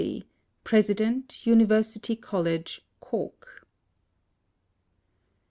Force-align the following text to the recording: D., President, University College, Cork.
D., 0.01 0.23
President, 0.63 1.45
University 1.45 2.15
College, 2.15 2.83
Cork. 3.01 3.67